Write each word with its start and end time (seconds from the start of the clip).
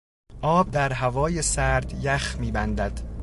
آب 0.41 0.71
در 0.71 0.93
هوای 0.93 1.41
سرد 1.41 2.03
یخ 2.03 2.35
میبندد. 2.39 3.01